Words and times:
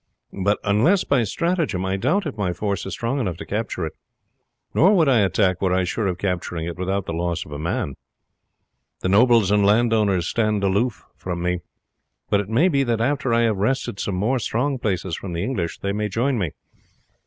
But 0.33 0.57
unless 0.63 1.03
by 1.03 1.21
stratagem, 1.25 1.85
I 1.85 1.95
doubt 1.95 2.25
if 2.25 2.35
my 2.35 2.53
force 2.53 2.87
is 2.87 2.93
strong 2.93 3.19
enough 3.19 3.37
to 3.37 3.45
capture 3.45 3.85
it; 3.85 3.93
nor 4.73 4.95
would 4.95 5.07
I 5.07 5.19
attack 5.19 5.61
were 5.61 5.71
I 5.75 5.83
sure 5.83 6.07
of 6.07 6.17
capturing 6.17 6.65
it 6.65 6.75
without 6.75 7.05
the 7.05 7.13
loss 7.13 7.45
of 7.45 7.51
a 7.51 7.59
man. 7.59 7.93
The 9.01 9.09
nobles 9.09 9.51
and 9.51 9.63
landowners 9.63 10.27
stand 10.27 10.63
aloof 10.63 11.05
from 11.15 11.43
me; 11.43 11.59
but 12.31 12.39
it 12.39 12.49
may 12.49 12.67
be 12.67 12.83
that 12.83 12.99
after 12.99 13.31
I 13.31 13.41
have 13.41 13.57
wrested 13.57 13.99
some 13.99 14.15
more 14.15 14.39
strong 14.39 14.79
places 14.79 15.15
from 15.15 15.33
the 15.33 15.43
English, 15.43 15.77
they 15.81 15.91
may 15.91 16.09
join 16.09 16.35
me. 16.39 16.49